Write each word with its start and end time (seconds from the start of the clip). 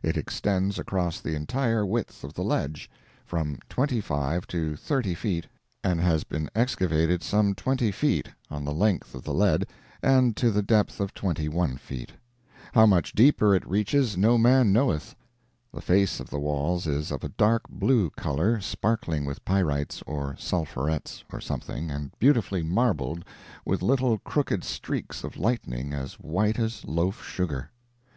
It 0.00 0.16
extends 0.16 0.78
across 0.78 1.18
the 1.18 1.34
entire 1.34 1.84
width 1.84 2.22
of 2.22 2.34
the 2.34 2.44
ledge—from 2.44 3.58
twenty 3.68 4.00
five 4.00 4.46
to 4.46 4.76
thirty 4.76 5.12
feet—and 5.12 6.00
has 6.00 6.22
been 6.22 6.48
excavated 6.54 7.24
some 7.24 7.52
twenty 7.52 7.90
feet 7.90 8.28
on 8.48 8.64
the 8.64 8.70
length 8.72 9.12
of 9.12 9.24
the 9.24 9.34
lead, 9.34 9.66
and 10.00 10.36
to 10.36 10.52
the 10.52 10.62
depth 10.62 11.00
of 11.00 11.12
twenty 11.14 11.48
one 11.48 11.76
feet. 11.78 12.12
How 12.72 12.86
much 12.86 13.12
deeper 13.12 13.56
it 13.56 13.68
reaches, 13.68 14.16
no 14.16 14.38
man 14.38 14.72
knoweth. 14.72 15.16
The 15.74 15.80
face 15.82 16.20
of 16.20 16.30
the 16.30 16.38
walls 16.38 16.86
is 16.86 17.10
of 17.10 17.24
a 17.24 17.28
dark 17.30 17.64
blue 17.68 18.10
color, 18.10 18.60
sparkling 18.60 19.24
with 19.24 19.44
pyrites, 19.44 20.00
or 20.06 20.36
sulphurets, 20.38 21.24
or 21.32 21.40
something, 21.40 21.90
and 21.90 22.16
beautifully 22.20 22.62
marbled 22.62 23.24
with 23.64 23.82
little 23.82 24.18
crooked 24.18 24.62
streaks 24.62 25.24
of 25.24 25.36
lightning 25.36 25.92
as 25.92 26.20
white 26.20 26.60
as 26.60 26.84
loaf 26.84 27.24
sugar. 27.24 27.72